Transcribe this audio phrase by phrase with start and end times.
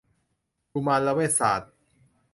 [0.71, 1.71] กุมารเวชศาสตร์